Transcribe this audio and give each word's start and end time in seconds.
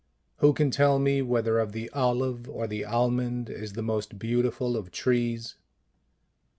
Who 0.37 0.53
can 0.53 0.71
tell 0.71 0.97
me 0.97 1.21
whether 1.21 1.59
of 1.59 1.73
the 1.73 1.87
Olive 1.91 2.49
or 2.49 2.65
the 2.65 2.85
Almond 2.85 3.51
is 3.51 3.73
the 3.73 3.83
most 3.83 4.17
beautiful 4.17 4.75
of 4.75 4.89
trees? 4.89 5.57